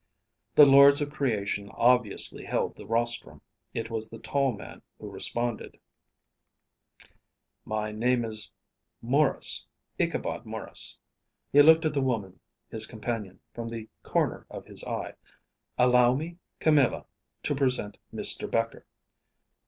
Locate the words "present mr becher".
17.53-18.87